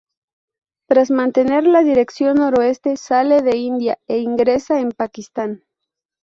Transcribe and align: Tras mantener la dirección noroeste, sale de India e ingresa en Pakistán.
Tras 0.89 1.11
mantener 1.11 1.67
la 1.67 1.83
dirección 1.83 2.37
noroeste, 2.37 2.97
sale 2.97 3.43
de 3.43 3.57
India 3.57 3.99
e 4.07 4.17
ingresa 4.17 4.79
en 4.79 4.89
Pakistán. 4.89 5.63